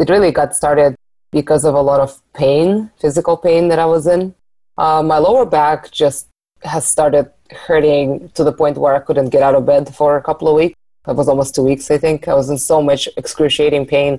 [0.00, 0.96] it really got started
[1.30, 4.34] because of a lot of pain, physical pain that I was in.
[4.78, 6.28] Uh, my lower back just
[6.62, 10.22] has started hurting to the point where I couldn't get out of bed for a
[10.22, 10.74] couple of weeks.
[11.06, 12.28] It was almost two weeks, I think.
[12.28, 14.16] I was in so much excruciating pain.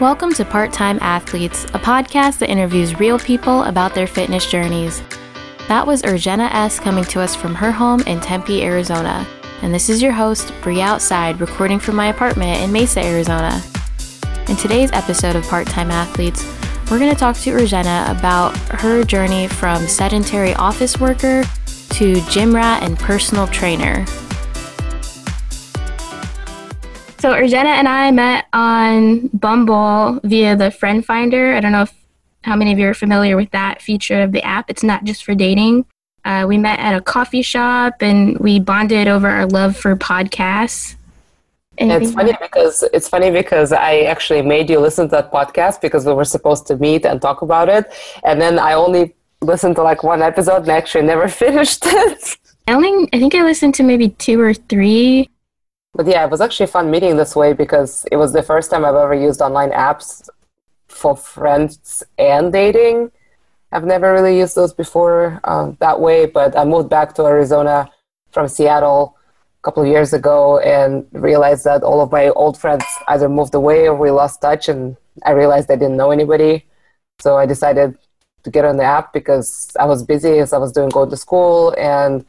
[0.00, 5.00] Welcome to Part Time Athletes, a podcast that interviews real people about their fitness journeys.
[5.68, 6.80] That was Urgena S.
[6.80, 9.24] coming to us from her home in Tempe, Arizona.
[9.62, 13.62] And this is your host, Bree Outside, recording from my apartment in Mesa, Arizona.
[14.48, 16.44] In today's episode of Part Time Athletes,
[16.90, 21.44] we're going to talk to Urgena about her journey from sedentary office worker
[21.90, 24.04] to gym rat and personal trainer.
[27.18, 31.54] So Urgena and I met on Bumble via the Friend Finder.
[31.54, 31.94] I don't know if
[32.42, 34.68] how many of you are familiar with that feature of the app.
[34.68, 35.86] It's not just for dating.
[36.24, 40.96] Uh, we met at a coffee shop and we bonded over our love for podcasts.
[41.76, 45.80] Anything it's funny because it's funny because I actually made you listen to that podcast
[45.80, 49.74] because we were supposed to meet and talk about it, and then I only listened
[49.76, 52.36] to like one episode and actually never finished it.
[52.68, 55.28] I only I think I listened to maybe two or three.
[55.94, 58.84] But yeah, it was actually fun meeting this way because it was the first time
[58.84, 60.28] I've ever used online apps
[60.88, 63.10] for friends and dating.
[63.74, 67.90] I've never really used those before um, that way, but I moved back to Arizona
[68.30, 69.16] from Seattle
[69.58, 73.52] a couple of years ago and realized that all of my old friends either moved
[73.52, 76.66] away or we lost touch, and I realized I didn't know anybody.
[77.18, 77.98] So I decided
[78.44, 81.16] to get on the app because I was busy as I was doing going to
[81.16, 82.24] school and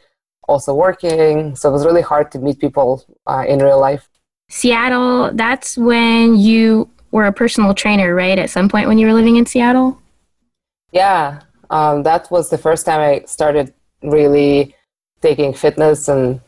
[0.48, 1.56] also working.
[1.56, 4.10] So it was really hard to meet people uh, in real life.
[4.50, 8.40] Seattle, that's when you were a personal trainer, right?
[8.40, 10.02] At some point when you were living in Seattle?
[10.96, 14.74] Yeah, um, that was the first time I started really
[15.22, 16.40] taking fitness and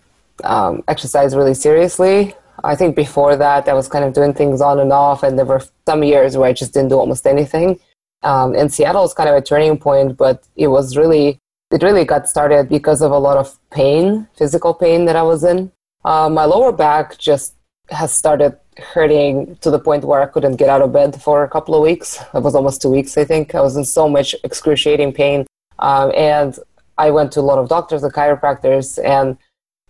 [0.45, 2.33] um, exercise really seriously.
[2.63, 5.45] I think before that, I was kind of doing things on and off, and there
[5.45, 7.77] were some years where I just didn't do almost anything.
[8.23, 12.05] Um, and Seattle was kind of a turning point, but it was really, it really
[12.05, 15.73] got started because of a lot of pain, physical pain that I was in.
[16.05, 17.53] Uh, my lower back just
[17.89, 21.49] has started hurting to the point where I couldn't get out of bed for a
[21.49, 22.19] couple of weeks.
[22.33, 23.55] It was almost two weeks, I think.
[23.55, 25.45] I was in so much excruciating pain.
[25.79, 26.57] Um, and
[26.97, 29.03] I went to a lot of doctors and chiropractors.
[29.03, 29.37] And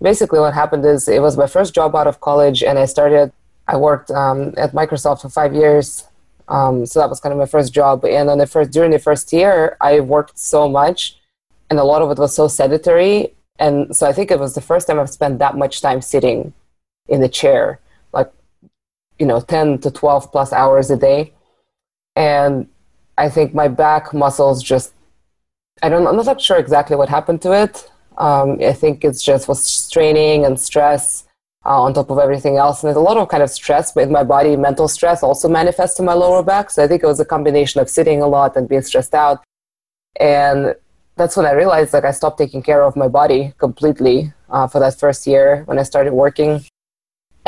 [0.01, 3.31] basically, what happened is it was my first job out of college, and I started,
[3.67, 6.07] I worked um, at Microsoft for five years.
[6.49, 8.05] Um, so that was kind of my first job.
[8.05, 11.19] And on the first, during the first year, I worked so much,
[11.69, 13.33] and a lot of it was so sedentary.
[13.59, 16.53] And so I think it was the first time I've spent that much time sitting
[17.07, 17.79] in the chair
[19.19, 21.33] you know 10 to 12 plus hours a day.
[22.15, 22.67] And
[23.17, 24.93] i think my back muscles just
[25.81, 27.91] i don't i'm not sure exactly what happened to it.
[28.17, 31.25] Um, i think it's just was straining and stress
[31.65, 32.81] uh, on top of everything else.
[32.81, 35.99] And there's a lot of kind of stress with my body mental stress also manifests
[35.99, 36.69] in my lower back.
[36.71, 39.43] So i think it was a combination of sitting a lot and being stressed out.
[40.19, 40.75] And
[41.17, 44.79] that's when i realized like i stopped taking care of my body completely uh, for
[44.79, 46.63] that first year when i started working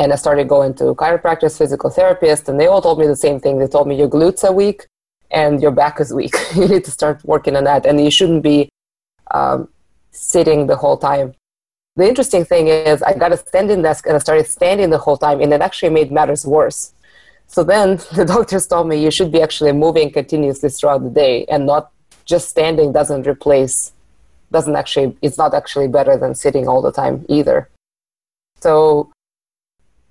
[0.00, 3.38] and I started going to chiropractors, physical therapists, and they all told me the same
[3.38, 3.58] thing.
[3.58, 4.86] They told me your glutes are weak
[5.30, 6.34] and your back is weak.
[6.56, 8.70] you need to start working on that, and you shouldn't be
[9.30, 9.68] um,
[10.10, 11.34] sitting the whole time.
[11.96, 15.18] The interesting thing is, I got a standing desk and I started standing the whole
[15.18, 16.94] time, and it actually made matters worse.
[17.46, 21.44] So then the doctors told me you should be actually moving continuously throughout the day,
[21.44, 21.92] and not
[22.24, 23.92] just standing doesn't replace,
[24.50, 27.68] doesn't actually, it's not actually better than sitting all the time either.
[28.60, 29.12] So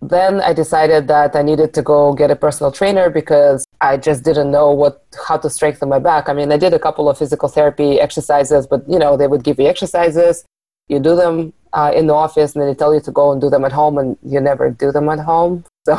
[0.01, 4.23] then I decided that I needed to go get a personal trainer because I just
[4.23, 6.29] didn't know what how to strengthen my back.
[6.29, 9.43] I mean, I did a couple of physical therapy exercises, but you know, they would
[9.43, 10.45] give you exercises,
[10.87, 13.41] you do them uh, in the office, and then they tell you to go and
[13.41, 15.65] do them at home, and you never do them at home.
[15.85, 15.97] So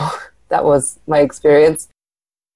[0.50, 1.88] that was my experience.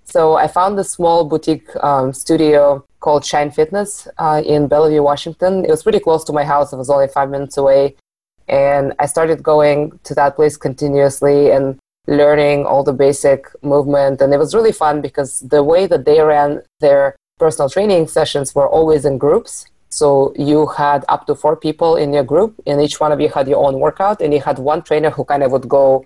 [0.05, 5.65] So I found a small boutique um, studio called Shine Fitness uh, in Bellevue, Washington.
[5.65, 6.73] It was pretty close to my house.
[6.73, 7.97] It was only five minutes away.
[8.49, 14.21] And I started going to that place continuously and learning all the basic movement.
[14.21, 18.55] And it was really fun because the way that they ran their personal training sessions
[18.55, 19.67] were always in groups.
[19.89, 23.29] So you had up to four people in your group, and each one of you
[23.29, 26.05] had your own workout, and you had one trainer who kind of would go,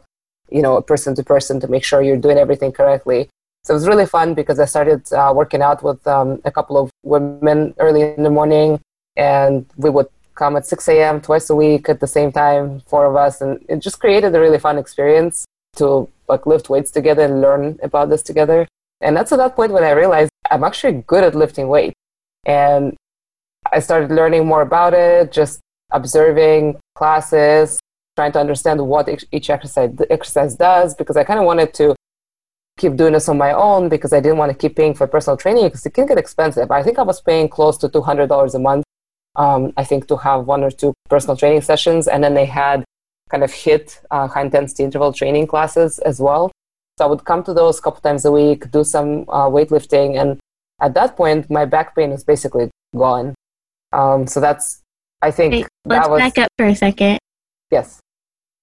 [0.51, 3.31] you know, person to person to make sure you're doing everything correctly.
[3.65, 6.77] So it was really fun because I started uh, working out with um, a couple
[6.77, 8.79] of women early in the morning,
[9.17, 10.09] and we would
[10.39, 11.21] come at 6 a.m.
[11.21, 14.41] twice a week at the same time, four of us, and it just created a
[14.41, 15.45] really fun experience
[15.77, 18.67] to like lift weights together and learn about this together.
[19.01, 21.93] And that's at that point when I realized I'm actually good at lifting weight.
[22.47, 22.97] And
[23.73, 27.81] I started learning more about it, just observing classes,
[28.17, 31.95] trying to understand what each exercise exercise does because I kind of wanted to
[32.79, 35.37] keep doing this on my own because I didn't want to keep paying for personal
[35.37, 36.71] training because it can get expensive.
[36.71, 38.85] I think I was paying close to two hundred dollars a month.
[39.39, 42.85] Um, I think to have one or two personal training sessions, and then they had
[43.31, 46.51] kind of HIIT, uh, high intensity interval training classes as well.
[46.99, 50.21] So I would come to those a couple times a week, do some uh, weightlifting,
[50.21, 50.41] and
[50.81, 53.35] at that point, my back pain was basically gone.
[53.93, 54.83] Um, so that's,
[55.23, 57.19] I think, Wait, let's was, back up for a second.
[57.71, 58.01] Yes.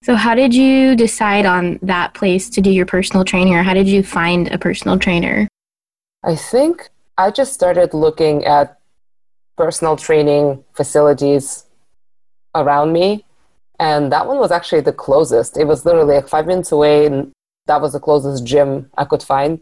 [0.04, 3.74] So how did you decide on that place to do your personal training, or how
[3.74, 5.48] did you find a personal trainer?
[6.24, 8.75] I think I just started looking at
[9.58, 11.66] personal training facilities
[12.54, 13.26] around me
[13.80, 15.58] and that one was actually the closest.
[15.58, 17.32] It was literally like five minutes away, and
[17.68, 19.62] that was the closest gym I could find.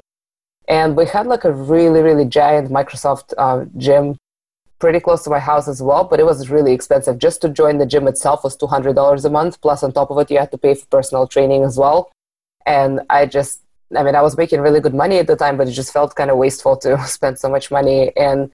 [0.67, 4.17] And we had like a really, really giant Microsoft uh, gym
[4.79, 7.17] pretty close to my house as well, but it was really expensive.
[7.17, 9.61] Just to join the gym itself was $200 a month.
[9.61, 12.11] Plus, on top of it, you had to pay for personal training as well.
[12.65, 13.61] And I just,
[13.95, 16.15] I mean, I was making really good money at the time, but it just felt
[16.15, 18.11] kind of wasteful to spend so much money.
[18.15, 18.51] And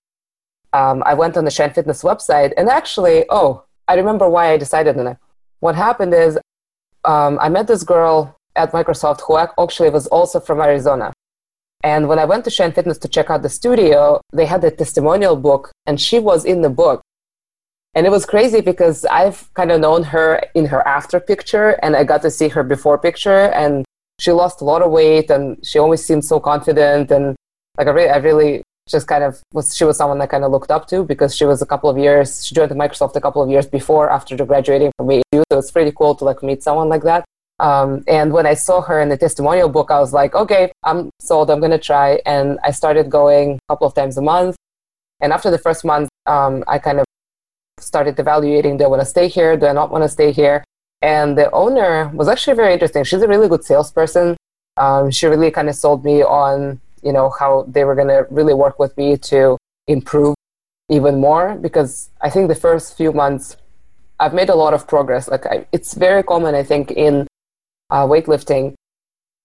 [0.74, 4.58] um, I went on the Shine Fitness website, and actually, oh, I remember why I
[4.58, 5.18] decided on it
[5.60, 6.38] what happened is
[7.06, 11.14] um, I met this girl at Microsoft who actually was also from Arizona.
[11.84, 14.72] And when I went to Shine Fitness to check out the studio, they had a
[14.72, 17.02] testimonial book, and she was in the book.
[17.96, 21.96] And it was crazy because I've kind of known her in her after picture, and
[21.96, 23.86] I got to see her before picture, and
[24.20, 27.36] she lost a lot of weight, and she always seemed so confident, and
[27.78, 30.52] like I really, I really just kind of was she was someone I kind of
[30.52, 33.42] looked up to because she was a couple of years she joined Microsoft a couple
[33.42, 36.90] of years before after graduating from AU so it's pretty cool to like meet someone
[36.90, 37.26] like that.
[37.60, 41.10] Um, and when I saw her in the testimonial book I was like okay I'm
[41.22, 44.56] sold I'm gonna try and I started going a couple of times a month.
[45.22, 47.06] And after the first month um, I kind of
[47.80, 49.56] started evaluating do I want to stay here?
[49.58, 50.64] Do I not want to stay here?
[51.02, 53.04] And the owner was actually very interesting.
[53.04, 54.36] She's a really good salesperson.
[54.78, 58.26] Um, she really kind of sold me on you know how they were going to
[58.30, 59.58] really work with me to
[59.88, 60.36] improve
[60.90, 63.58] even more because i think the first few months
[64.20, 65.28] i've made a lot of progress.
[65.28, 67.28] Like I, it's very common i think in
[67.90, 68.76] uh, weightlifting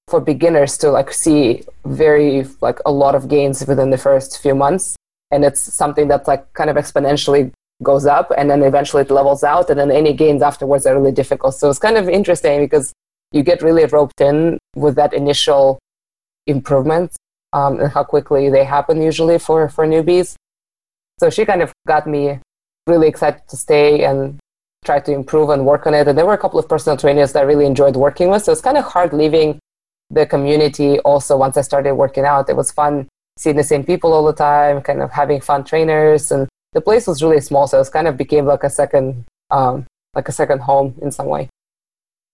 [0.08, 4.54] for beginners to like see very like a lot of gains within the first few
[4.54, 4.96] months.
[5.30, 7.52] And it's something that like kind of exponentially
[7.82, 11.12] goes up and then eventually it levels out and then any gains afterwards are really
[11.12, 11.54] difficult.
[11.54, 12.92] So it's kind of interesting because
[13.32, 15.78] you get really roped in with that initial
[16.46, 17.16] improvement
[17.54, 20.34] um, and how quickly they happen usually for, for newbies.
[21.20, 22.40] So she kind of got me
[22.86, 24.38] really excited to stay and
[24.84, 26.06] try to improve and work on it.
[26.08, 28.42] And there were a couple of personal trainers that I really enjoyed working with.
[28.42, 29.58] So it's kind of hard leaving
[30.10, 32.50] the community also once I started working out.
[32.50, 33.08] It was fun
[33.38, 36.32] seeing the same people all the time, kind of having fun trainers.
[36.32, 37.66] And the place was really small.
[37.68, 41.26] So it kind of became like a second, um, like a second home in some
[41.26, 41.48] way.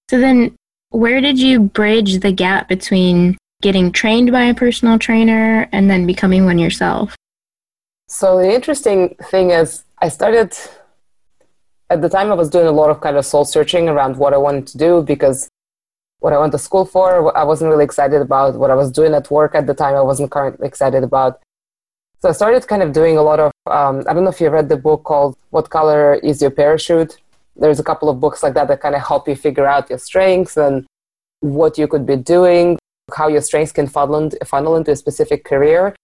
[0.08, 0.56] So then
[0.88, 6.06] where did you bridge the gap between getting trained by a personal trainer and then
[6.06, 7.16] becoming one yourself?
[8.08, 10.56] So the interesting thing is I started
[11.90, 14.32] at the time I was doing a lot of kind of soul searching around what
[14.32, 15.48] I wanted to do because
[16.20, 19.14] what I went to school for, I wasn't really excited about what I was doing
[19.14, 19.94] at work at the time.
[19.94, 21.40] I wasn't currently excited about.
[22.20, 24.50] So I started kind of doing a lot of, um, I don't know if you
[24.50, 27.16] read the book called What Color is Your Parachute?
[27.56, 29.98] There's a couple of books like that that kind of help you figure out your
[29.98, 30.86] strengths and
[31.40, 32.78] what you could be doing
[33.16, 35.94] how your strengths can funnel funnel into a specific career.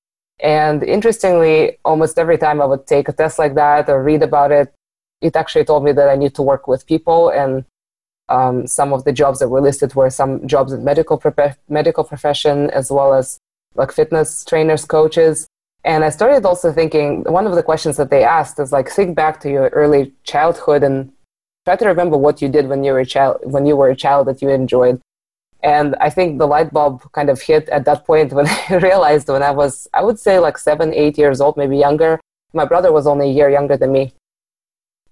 [0.41, 4.53] And interestingly, almost every time I would take a test like that or read about
[4.53, 4.75] it,
[5.23, 7.31] it actually told me that I need to work with people.
[7.31, 7.65] And
[8.29, 12.05] um, some of the jobs that were listed were some jobs in medical prof- medical
[12.05, 13.39] profession as well as
[13.75, 15.47] like fitness trainers, coaches.
[15.85, 19.15] And I started also thinking one of the questions that they asked is like think
[19.15, 21.13] back to your early childhood and
[21.65, 23.97] try to remember what you did when you were a child when you were a
[23.97, 25.01] child that you enjoyed.
[25.63, 29.29] And I think the light bulb kind of hit at that point when I realized
[29.29, 32.21] when I was, I would say like seven, eight years old, maybe younger.
[32.53, 34.15] My brother was only a year younger than me.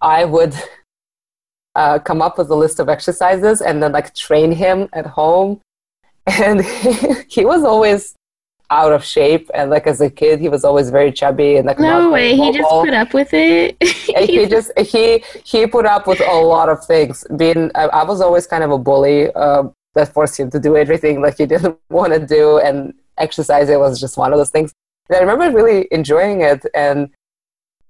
[0.01, 0.55] I would
[1.75, 5.61] uh, come up with a list of exercises and then like train him at home.
[6.27, 8.15] And he, he was always
[8.71, 11.79] out of shape and like as a kid he was always very chubby and like
[11.79, 16.21] no way he just put up with it he just he he put up with
[16.21, 20.13] a lot of things being i, I was always kind of a bully uh, that
[20.13, 24.01] forced him to do everything like he didn't want to do and exercise it was
[24.01, 24.73] just one of those things.
[25.09, 27.11] And i remember really enjoying it and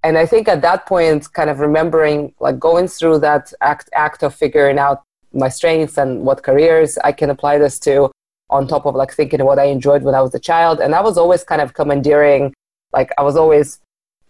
[0.02, 4.22] and i think at that point kind of remembering like going through that act act
[4.22, 8.10] of figuring out my strengths and what careers i can apply this to
[8.50, 10.80] on top of like thinking what i enjoyed when i was a child.
[10.80, 12.52] And i was always kind of commandeering
[12.92, 13.80] like i was always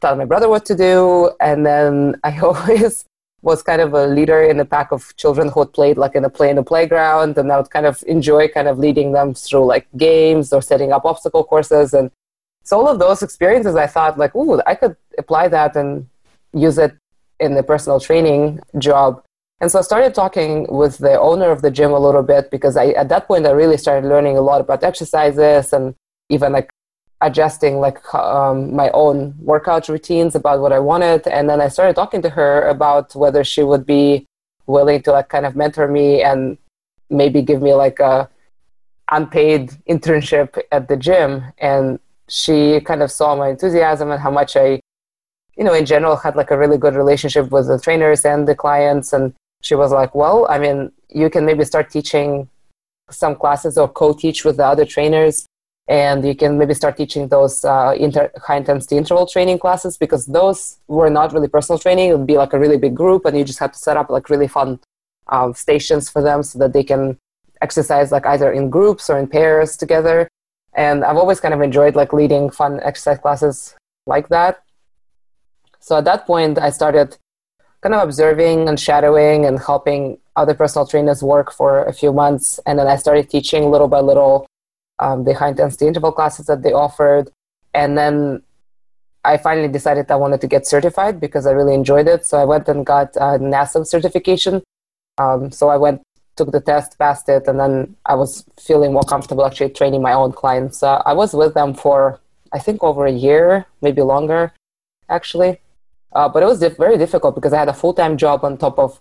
[0.00, 3.04] telling my brother what to do and then i always
[3.44, 6.30] was kind of a leader in the pack of children who played like in a
[6.30, 9.66] play in the playground and I would kind of enjoy kind of leading them through
[9.66, 12.10] like games or setting up obstacle courses and
[12.62, 16.08] so all of those experiences I thought like ooh I could apply that and
[16.54, 16.96] use it
[17.40, 19.22] in the personal training job.
[19.60, 22.76] And so I started talking with the owner of the gym a little bit because
[22.76, 25.94] I at that point I really started learning a lot about exercises and
[26.30, 26.70] even like
[27.20, 31.26] adjusting like um, my own workout routines about what I wanted.
[31.26, 34.26] And then I started talking to her about whether she would be
[34.66, 36.58] willing to like kind of mentor me and
[37.10, 38.28] maybe give me like a
[39.10, 41.44] unpaid internship at the gym.
[41.58, 44.80] And she kind of saw my enthusiasm and how much I,
[45.56, 48.54] you know, in general had like a really good relationship with the trainers and the
[48.54, 49.12] clients.
[49.12, 52.48] And she was like, well, I mean, you can maybe start teaching
[53.10, 55.46] some classes or co-teach with the other trainers
[55.86, 60.26] and you can maybe start teaching those uh, inter- high intensity interval training classes because
[60.26, 62.08] those were not really personal training.
[62.08, 64.08] It would be like a really big group and you just have to set up
[64.08, 64.80] like really fun
[65.28, 67.18] um, stations for them so that they can
[67.60, 70.28] exercise like either in groups or in pairs together.
[70.74, 73.74] And i've always kind of enjoyed like leading fun exercise classes
[74.06, 74.62] like that.
[75.80, 77.16] So at that point i started
[77.82, 82.58] kind of observing and shadowing and helping other personal trainers work for a few months.
[82.66, 84.46] And then i started teaching little by little
[84.98, 87.30] um, the high intensity interval classes that they offered.
[87.72, 88.42] And then
[89.24, 92.26] I finally decided I wanted to get certified because I really enjoyed it.
[92.26, 94.62] So I went and got a NASM certification.
[95.18, 96.02] Um, so I went,
[96.36, 100.12] took the test, passed it, and then I was feeling more comfortable actually training my
[100.12, 100.82] own clients.
[100.82, 102.20] I was with them for,
[102.52, 104.52] I think, over a year, maybe longer,
[105.08, 105.60] actually.
[106.12, 108.56] Uh, but it was diff- very difficult because I had a full time job on
[108.56, 109.00] top of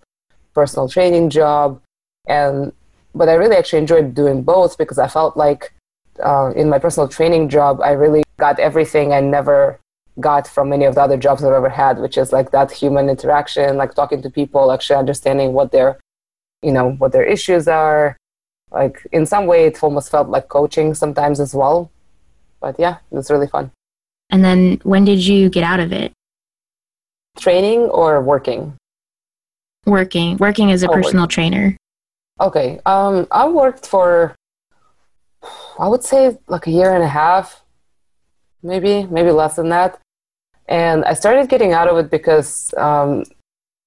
[0.54, 1.82] personal training job,
[2.28, 2.72] and
[3.14, 5.74] but I really actually enjoyed doing both because I felt like
[6.24, 9.80] uh, in my personal training job, I really got everything I never
[10.20, 13.10] got from any of the other jobs I've ever had, which is like that human
[13.10, 16.00] interaction, like talking to people, actually understanding what their,
[16.62, 18.18] you know, what their issues are.
[18.72, 21.92] Like in some way, it almost felt like coaching sometimes as well.
[22.60, 23.72] But yeah, it was really fun.
[24.30, 26.12] And then when did you get out of it?
[27.38, 28.74] Training or working?
[29.86, 30.38] Working.
[30.38, 31.34] Working as a oh, personal working.
[31.34, 31.78] trainer.
[32.40, 32.80] Okay.
[32.86, 34.36] Um, I worked for
[35.80, 37.64] I would say like a year and a half,
[38.62, 40.00] maybe, maybe less than that.
[40.68, 43.24] And I started getting out of it because um,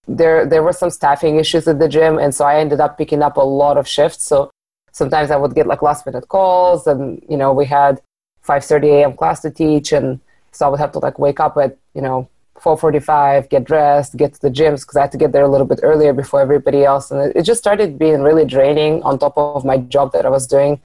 [0.06, 3.22] there there were some staffing issues at the gym, and so I ended up picking
[3.22, 4.26] up a lot of shifts.
[4.26, 4.50] So
[4.92, 8.02] sometimes I would get like last minute calls, and you know we had
[8.46, 9.16] 5:30 a.m.
[9.16, 10.20] class to teach, and
[10.52, 12.28] so I would have to like wake up at you know
[12.60, 15.66] 4:45, get dressed, get to the gyms because I had to get there a little
[15.66, 19.38] bit earlier before everybody else, and it, it just started being really draining on top
[19.38, 20.80] of my job that I was doing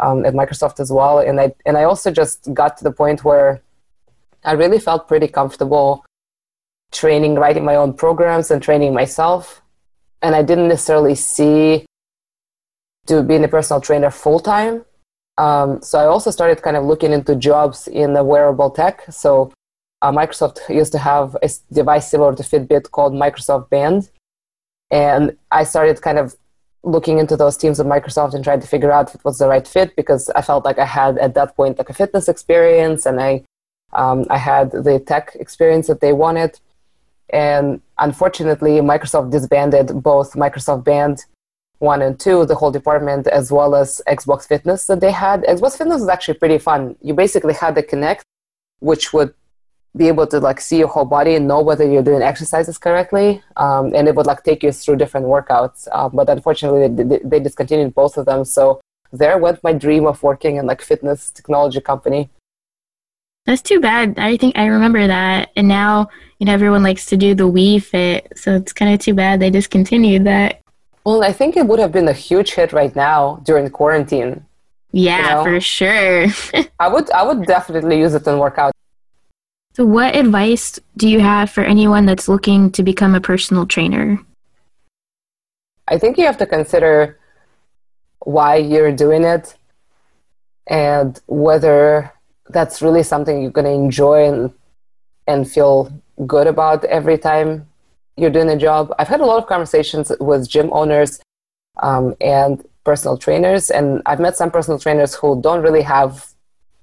[0.00, 1.18] um, at Microsoft as well.
[1.18, 3.62] And I and I also just got to the point where
[4.44, 6.04] I really felt pretty comfortable
[6.92, 9.62] training, writing my own programs and training myself.
[10.22, 11.86] And I didn't necessarily see
[13.06, 14.84] to being a personal trainer full time.
[15.38, 19.04] Um, so I also started kind of looking into jobs in the wearable tech.
[19.10, 19.52] So
[20.02, 24.10] uh, Microsoft used to have a device similar to Fitbit called Microsoft Band.
[24.90, 26.36] And I started kind of
[26.82, 29.48] looking into those teams at Microsoft and trying to figure out if it was the
[29.48, 33.04] right fit because I felt like I had at that point like a fitness experience
[33.06, 33.44] and I
[33.92, 36.58] um, I had the tech experience that they wanted.
[37.30, 41.24] And unfortunately, Microsoft disbanded both Microsoft Band
[41.78, 45.42] 1 and 2, the whole department, as well as Xbox Fitness that they had.
[45.44, 46.96] Xbox Fitness was actually pretty fun.
[47.00, 48.20] You basically had the Kinect,
[48.80, 49.32] which would
[49.96, 53.42] be able to like see your whole body and know whether you're doing exercises correctly
[53.56, 57.40] um, and it would like take you through different workouts uh, but unfortunately they, they,
[57.40, 58.44] discontinued both of them.
[58.44, 58.80] So
[59.12, 62.30] there went my dream of working in like fitness technology company.
[63.46, 64.18] That's too bad.
[64.18, 65.50] I think i remember that.
[65.56, 69.00] And now you know everyone likes to do the wii fit so it's kind of
[69.00, 70.60] too bad they discontinued that.
[71.04, 74.46] Well i think it would have been a huge hit right now during quarantine
[74.92, 75.44] yeah you know?
[75.44, 76.26] for sure.
[76.78, 78.72] I would i would definitely use it in workout
[79.80, 84.20] so, what advice do you have for anyone that's looking to become a personal trainer?
[85.88, 87.18] I think you have to consider
[88.18, 89.56] why you're doing it
[90.66, 92.12] and whether
[92.50, 94.52] that's really something you're going to enjoy and,
[95.26, 95.90] and feel
[96.26, 97.66] good about every time
[98.18, 98.92] you're doing a job.
[98.98, 101.22] I've had a lot of conversations with gym owners
[101.82, 106.28] um, and personal trainers, and I've met some personal trainers who don't really have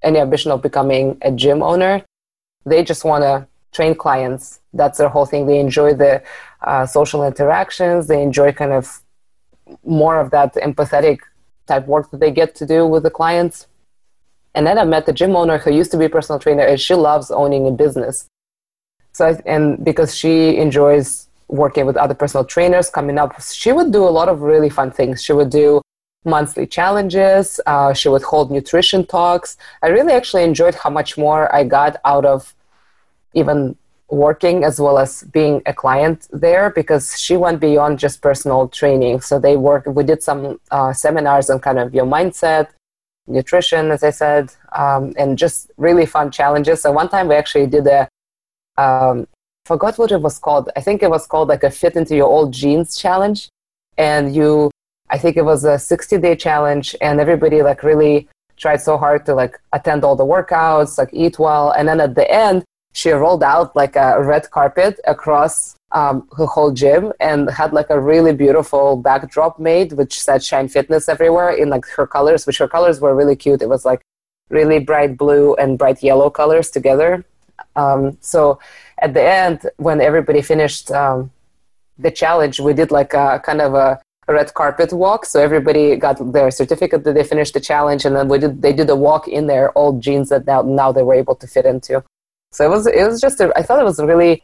[0.01, 2.03] any ambition of becoming a gym owner
[2.69, 4.59] they just want to train clients.
[4.73, 5.45] That's their whole thing.
[5.45, 6.23] They enjoy the
[6.61, 8.07] uh, social interactions.
[8.07, 9.01] They enjoy kind of
[9.85, 11.19] more of that empathetic
[11.65, 13.67] type work that they get to do with the clients.
[14.55, 16.79] And then I met the gym owner who used to be a personal trainer, and
[16.79, 18.25] she loves owning a business.
[19.11, 24.03] So, and because she enjoys working with other personal trainers coming up, she would do
[24.03, 25.23] a lot of really fun things.
[25.23, 25.81] She would do
[26.25, 27.59] monthly challenges.
[27.65, 29.57] Uh, she would hold nutrition talks.
[29.81, 32.53] I really actually enjoyed how much more I got out of
[33.33, 33.75] even
[34.09, 39.19] working as well as being a client there because she went beyond just personal training.
[39.21, 39.85] So they work.
[39.85, 42.69] We did some uh, seminars on kind of your mindset,
[43.27, 46.81] nutrition, as I said, um, and just really fun challenges.
[46.81, 48.07] So one time we actually did a
[48.77, 49.27] um,
[49.65, 50.69] forgot what it was called.
[50.77, 53.49] I think it was called like a fit into your old jeans challenge,
[53.97, 54.71] and you
[55.09, 59.25] I think it was a 60 day challenge and everybody like really tried so hard
[59.25, 61.71] to like attend all the workouts, like eat well.
[61.71, 62.63] And then at the end,
[62.97, 67.91] she rolled out like a red carpet across um, her whole gym and had like
[67.91, 72.57] a really beautiful backdrop made, which said Shine Fitness everywhere in like her colors, which
[72.57, 73.61] her colors were really cute.
[73.61, 74.01] It was like
[74.49, 77.23] really bright blue and bright yellow colors together.
[77.75, 78.59] Um, so
[78.97, 81.29] at the end, when everybody finished um,
[81.99, 85.25] the challenge, we did like a kind of a red carpet walk.
[85.25, 88.73] So everybody got their certificate that they finished the challenge, and then we did they
[88.73, 91.67] did a walk in their old jeans that now now they were able to fit
[91.67, 92.03] into.
[92.51, 94.43] So it was it was just a, I thought it was really.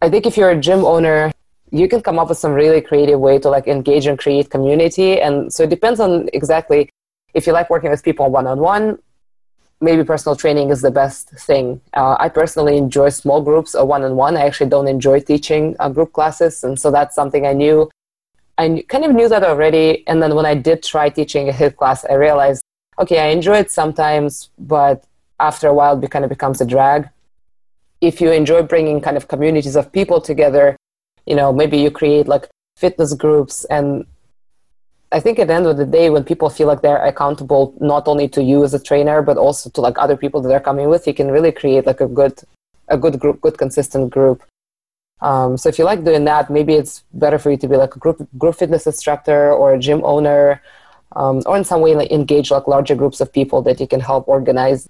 [0.00, 1.30] I think if you're a gym owner,
[1.70, 5.20] you can come up with some really creative way to like engage and create community.
[5.20, 6.90] And so it depends on exactly
[7.34, 8.98] if you like working with people one on one.
[9.80, 11.80] Maybe personal training is the best thing.
[11.94, 14.36] Uh, I personally enjoy small groups or one on one.
[14.36, 17.90] I actually don't enjoy teaching uh, group classes, and so that's something I knew
[18.58, 20.06] I kind of knew that already.
[20.06, 22.64] And then when I did try teaching a HIIT class, I realized,
[22.98, 25.04] okay, I enjoy it sometimes, but
[25.40, 27.08] after a while, it kind of becomes a drag.
[28.02, 30.76] If you enjoy bringing kind of communities of people together,
[31.24, 33.64] you know, maybe you create like fitness groups.
[33.66, 34.04] And
[35.12, 38.08] I think at the end of the day, when people feel like they're accountable not
[38.08, 40.88] only to you as a trainer, but also to like other people that they're coming
[40.88, 42.34] with, you can really create like a good,
[42.88, 44.42] a good group, good consistent group.
[45.20, 47.94] Um, so if you like doing that, maybe it's better for you to be like
[47.94, 50.60] a group group fitness instructor or a gym owner,
[51.14, 54.00] um, or in some way like engage like larger groups of people that you can
[54.00, 54.88] help organize.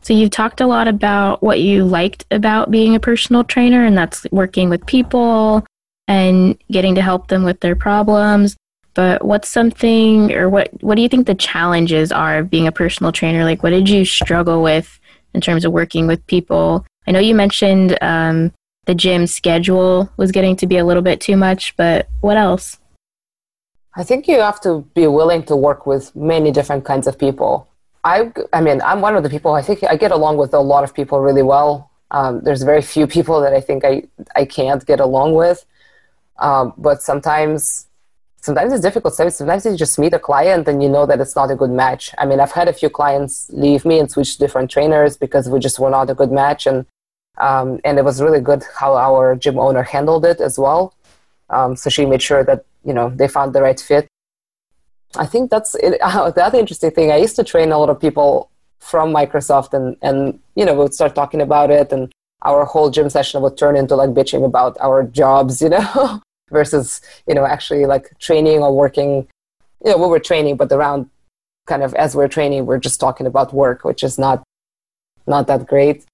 [0.00, 3.96] So you've talked a lot about what you liked about being a personal trainer, and
[3.96, 5.66] that's working with people
[6.06, 8.56] and getting to help them with their problems.
[8.94, 12.72] But what's something, or what what do you think the challenges are of being a
[12.72, 13.44] personal trainer?
[13.44, 14.98] Like, what did you struggle with
[15.34, 16.84] in terms of working with people?
[17.06, 18.52] I know you mentioned um,
[18.86, 22.78] the gym schedule was getting to be a little bit too much, but what else?
[23.94, 27.68] I think you have to be willing to work with many different kinds of people.
[28.04, 30.60] I, I mean, I'm one of the people, I think I get along with a
[30.60, 31.90] lot of people really well.
[32.10, 35.64] Um, there's very few people that I think I, I can't get along with.
[36.38, 37.88] Um, but sometimes,
[38.40, 39.14] sometimes it's difficult.
[39.14, 42.14] Sometimes you just meet a client and you know that it's not a good match.
[42.18, 45.48] I mean, I've had a few clients leave me and switch to different trainers because
[45.48, 46.66] we just were not a good match.
[46.66, 46.86] And
[47.38, 50.94] um, and it was really good how our gym owner handled it as well.
[51.50, 54.08] Um, so she made sure that you know they found the right fit.
[55.16, 55.98] I think that's it.
[56.00, 57.10] Uh, the other interesting thing.
[57.10, 60.94] I used to train a lot of people from Microsoft, and and you know we'd
[60.94, 64.76] start talking about it, and our whole gym session would turn into like bitching about
[64.80, 69.26] our jobs, you know, versus you know actually like training or working.
[69.84, 71.08] You know, we were training, but around
[71.66, 74.42] kind of as we're training, we're just talking about work, which is not
[75.26, 76.04] not that great.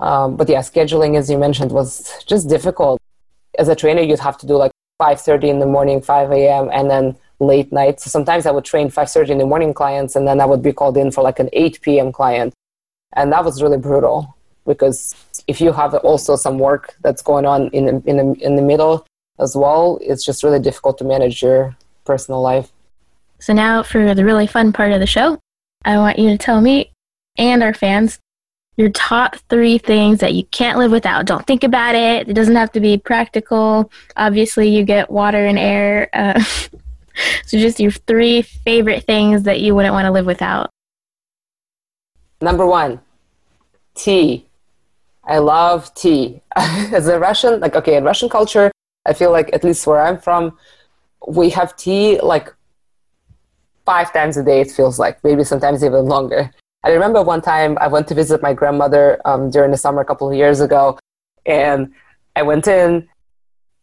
[0.00, 3.00] Um, but yeah, scheduling, as you mentioned, was just difficult.
[3.58, 6.90] As a trainer, you'd have to do like 5.30 in the morning, 5 a.m., and
[6.90, 8.00] then late night.
[8.00, 10.72] So sometimes I would train 5.30 in the morning clients, and then I would be
[10.72, 12.12] called in for like an 8 p.m.
[12.12, 12.54] client.
[13.14, 14.34] And that was really brutal
[14.66, 15.14] because
[15.46, 19.06] if you have also some work that's going on in the, in in the middle
[19.38, 22.72] as well, it's just really difficult to manage your personal life.
[23.38, 25.38] So now for the really fun part of the show,
[25.84, 26.90] I want you to tell me
[27.36, 28.18] and our fans
[28.76, 31.26] your top three things that you can't live without.
[31.26, 32.28] Don't think about it.
[32.28, 33.90] It doesn't have to be practical.
[34.16, 36.08] Obviously, you get water and air.
[36.12, 36.42] Uh,
[37.46, 40.70] so, just your three favorite things that you wouldn't want to live without.
[42.40, 43.00] Number one,
[43.94, 44.46] tea.
[45.24, 46.42] I love tea.
[46.56, 48.70] As a Russian, like, okay, in Russian culture,
[49.06, 50.58] I feel like, at least where I'm from,
[51.26, 52.54] we have tea like
[53.86, 56.50] five times a day, it feels like, maybe sometimes even longer.
[56.84, 60.04] I remember one time I went to visit my grandmother um, during the summer a
[60.04, 60.98] couple of years ago,
[61.46, 61.92] and
[62.36, 63.08] I went in.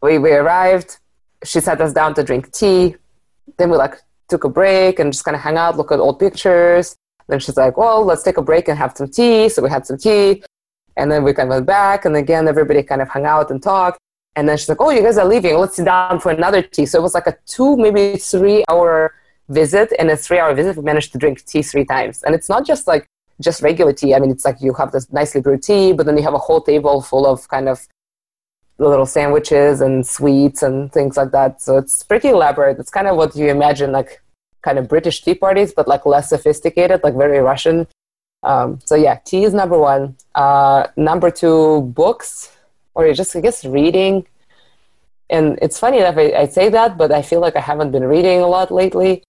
[0.04, 0.98] We we arrived.
[1.44, 2.96] She sat us down to drink tea.
[3.58, 3.96] Then we like
[4.30, 6.96] took a break and just kind of hang out, look at old pictures.
[7.28, 9.86] Then she's like, "Well, let's take a break and have some tea." So we had
[9.86, 10.44] some tea,
[10.98, 13.62] and then we kind of went back, and again everybody kind of hung out and
[13.62, 14.00] talked.
[14.36, 15.58] And then she's like, "Oh, you guys are leaving.
[15.58, 19.14] Let's sit down for another tea." So it was like a two, maybe three hour
[19.52, 22.50] visit And a three hour visit we managed to drink tea three times and it's
[22.50, 23.06] not just like
[23.42, 26.16] just regular tea i mean it's like you have this nicely brewed tea but then
[26.18, 27.88] you have a whole table full of kind of
[28.82, 31.62] little sandwiches and sweets and things like that.
[31.62, 32.80] So it's pretty elaborate.
[32.80, 34.22] It's kind of what you imagine, like
[34.62, 37.88] kind of British tea parties, but like less sophisticated, like very Russian.
[38.44, 40.16] Um, so yeah, tea is number one.
[40.34, 42.52] Uh, number two, books,
[42.96, 44.26] or just I guess reading.
[45.30, 48.04] And it's funny enough, I, I say that, but I feel like I haven't been
[48.04, 49.24] reading a lot lately.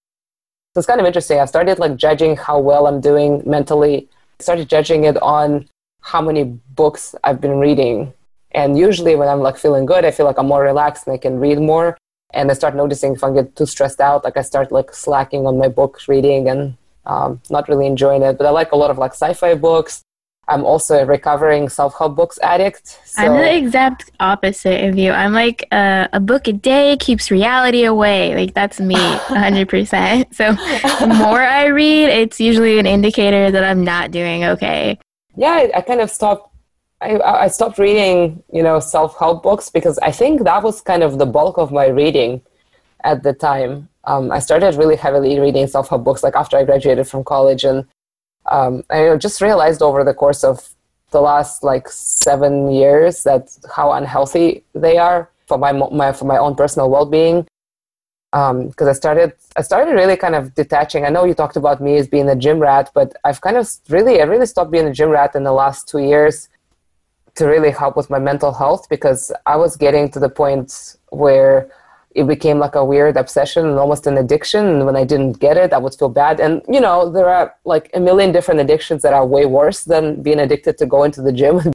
[0.74, 1.38] So it's kind of interesting.
[1.38, 4.08] I started like judging how well I'm doing mentally.
[4.40, 5.68] I started judging it on
[6.00, 8.12] how many books I've been reading.
[8.54, 11.18] And usually when I'm like feeling good, I feel like I'm more relaxed and I
[11.18, 11.96] can read more.
[12.34, 15.46] And I start noticing if I get too stressed out, like I start like slacking
[15.46, 18.38] on my book reading and um, not really enjoying it.
[18.38, 20.02] But I like a lot of like sci-fi books.
[20.48, 22.98] I'm also a recovering self-help books addict.
[23.04, 23.22] So.
[23.22, 25.12] I'm the exact opposite of you.
[25.12, 28.34] I'm like uh, a book a day keeps reality away.
[28.34, 30.34] Like that's me, 100%.
[30.34, 34.98] so the more I read, it's usually an indicator that I'm not doing okay.
[35.36, 36.51] Yeah, I, I kind of stopped.
[37.02, 41.18] I, I stopped reading, you know, self-help books because I think that was kind of
[41.18, 42.40] the bulk of my reading
[43.02, 43.88] at the time.
[44.04, 47.84] Um, I started really heavily reading self-help books like after I graduated from college, and
[48.50, 50.74] um, I just realized over the course of
[51.10, 56.38] the last like seven years that how unhealthy they are for my, my for my
[56.38, 57.46] own personal well-being.
[58.32, 61.04] Because um, I started I started really kind of detaching.
[61.04, 63.68] I know you talked about me as being a gym rat, but I've kind of
[63.90, 66.48] really I really stopped being a gym rat in the last two years
[67.34, 71.70] to really help with my mental health because I was getting to the point where
[72.14, 74.66] it became like a weird obsession and almost an addiction.
[74.66, 76.40] And when I didn't get it, I would feel bad.
[76.40, 80.22] And, you know, there are like a million different addictions that are way worse than
[80.22, 81.60] being addicted to going to the gym.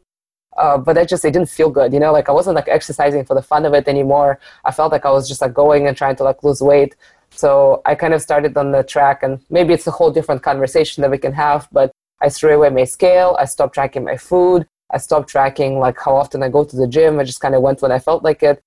[0.57, 1.93] Uh, but I just, it didn't feel good.
[1.93, 4.39] You know, like I wasn't like exercising for the fun of it anymore.
[4.65, 6.95] I felt like I was just like going and trying to like lose weight.
[7.29, 11.03] So I kind of started on the track and maybe it's a whole different conversation
[11.03, 11.91] that we can have, but
[12.21, 13.37] I threw away my scale.
[13.39, 14.67] I stopped tracking my food.
[14.91, 17.19] I stopped tracking like how often I go to the gym.
[17.19, 18.63] I just kind of went when I felt like it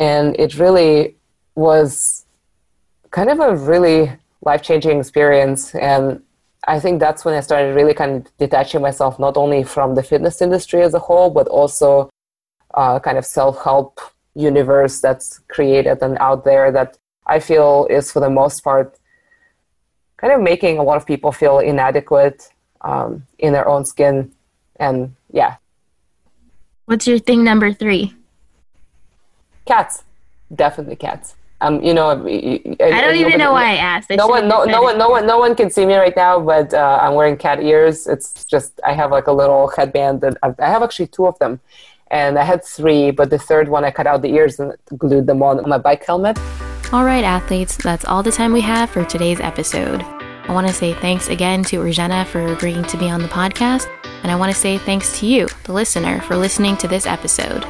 [0.00, 1.16] and it really
[1.54, 2.24] was
[3.10, 5.74] kind of a really life changing experience.
[5.74, 6.22] And
[6.66, 10.02] I think that's when I started really kind of detaching myself not only from the
[10.02, 12.10] fitness industry as a whole, but also
[12.74, 14.00] uh, kind of self help
[14.34, 18.98] universe that's created and out there that I feel is for the most part
[20.16, 22.48] kind of making a lot of people feel inadequate
[22.82, 24.32] um, in their own skin.
[24.76, 25.56] And yeah.
[26.86, 28.14] What's your thing number three?
[29.64, 30.02] Cats,
[30.54, 31.36] definitely cats.
[31.62, 34.10] Um, you know, I, I don't even know why I asked.
[34.10, 36.40] I no one, no, no one, no one, no one can see me right now,
[36.40, 38.06] but uh, I'm wearing cat ears.
[38.06, 41.38] It's just I have like a little headband that I've, I have actually two of
[41.38, 41.60] them,
[42.10, 45.26] and I had three, but the third one I cut out the ears and glued
[45.26, 46.38] them on my bike helmet.
[46.92, 50.02] All right, athletes, that's all the time we have for today's episode.
[50.50, 53.86] I want to say thanks again to Urgena for agreeing to be on the podcast,
[54.24, 57.64] and I want to say thanks to you, the listener, for listening to this episode.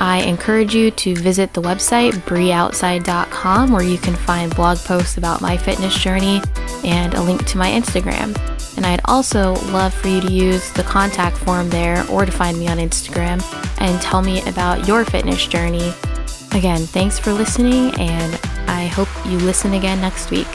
[0.00, 5.42] I encourage you to visit the website breeoutside.com where you can find blog posts about
[5.42, 6.42] my fitness journey
[6.82, 8.36] and a link to my Instagram.
[8.76, 12.58] And I'd also love for you to use the contact form there or to find
[12.58, 13.40] me on Instagram
[13.80, 15.94] and tell me about your fitness journey.
[16.50, 18.34] Again, thanks for listening, and
[18.66, 20.48] I hope you listen again next week.